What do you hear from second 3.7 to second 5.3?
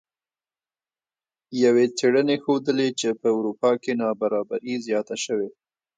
کې نابرابري زیاته